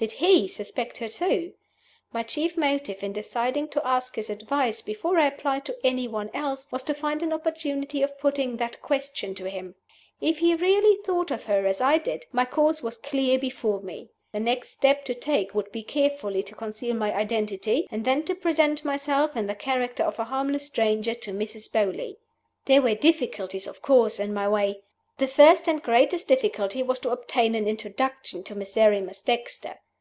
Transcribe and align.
Did 0.00 0.12
he 0.12 0.46
suspect 0.46 0.98
her 0.98 1.08
too? 1.08 1.54
My 2.12 2.22
chief 2.22 2.56
motive 2.56 3.02
in 3.02 3.12
deciding 3.12 3.66
to 3.70 3.84
ask 3.84 4.14
his 4.14 4.30
advice 4.30 4.80
before 4.80 5.18
I 5.18 5.26
applied 5.26 5.64
to 5.64 5.76
any 5.84 6.06
one 6.06 6.30
else 6.32 6.70
was 6.70 6.84
to 6.84 6.94
find 6.94 7.20
an 7.20 7.32
opportunity 7.32 8.00
of 8.02 8.16
putting 8.16 8.58
that 8.58 8.80
question 8.80 9.34
to 9.34 9.50
him. 9.50 9.74
If 10.20 10.38
he 10.38 10.54
really 10.54 11.02
thought 11.04 11.32
of 11.32 11.46
her 11.46 11.66
as 11.66 11.80
I 11.80 11.98
did, 11.98 12.26
my 12.30 12.44
course 12.44 12.80
was 12.80 12.96
clear 12.96 13.40
before 13.40 13.80
me. 13.80 14.10
The 14.30 14.38
next 14.38 14.68
step 14.70 15.04
to 15.06 15.14
take 15.16 15.52
would 15.52 15.72
be 15.72 15.82
carefully 15.82 16.44
to 16.44 16.54
conceal 16.54 16.94
my 16.94 17.12
identity 17.12 17.88
and 17.90 18.04
then 18.04 18.22
to 18.26 18.36
present 18.36 18.84
myself, 18.84 19.36
in 19.36 19.48
the 19.48 19.56
character 19.56 20.04
of 20.04 20.20
a 20.20 20.24
harmless 20.26 20.64
stranger, 20.66 21.14
to 21.16 21.32
Mrs. 21.32 21.72
Beauly. 21.72 22.18
There 22.66 22.82
were 22.82 22.94
difficulties, 22.94 23.66
of 23.66 23.82
course, 23.82 24.20
in 24.20 24.32
my 24.32 24.48
way. 24.48 24.80
The 25.16 25.26
first 25.26 25.66
and 25.66 25.82
greatest 25.82 26.28
difficulty 26.28 26.84
was 26.84 27.00
to 27.00 27.10
obtain 27.10 27.56
an 27.56 27.66
introduction 27.66 28.44
to 28.44 28.54
Miserrimus 28.54 29.22
Dexter. 29.22 29.80